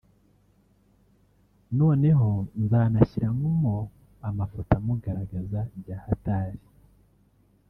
[1.79, 2.29] “…Noneho
[2.63, 3.73] nzanashyiramo
[4.27, 6.61] amafoto amugaragaza bya hatali